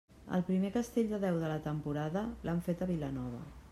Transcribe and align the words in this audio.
El 0.37 0.43
primer 0.47 0.71
castell 0.77 1.11
de 1.13 1.21
deu 1.27 1.39
de 1.45 1.53
la 1.53 1.61
temporada 1.69 2.27
l'han 2.49 2.67
fet 2.71 2.87
a 2.87 2.91
Vilanova. 2.95 3.49